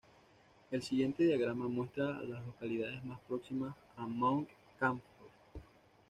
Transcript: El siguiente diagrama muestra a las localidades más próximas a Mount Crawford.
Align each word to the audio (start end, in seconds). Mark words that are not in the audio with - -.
El 0.71 0.81
siguiente 0.81 1.23
diagrama 1.23 1.67
muestra 1.67 2.17
a 2.17 2.23
las 2.23 2.43
localidades 2.43 3.05
más 3.05 3.19
próximas 3.19 3.75
a 3.97 4.07
Mount 4.07 4.49
Crawford. 4.79 5.01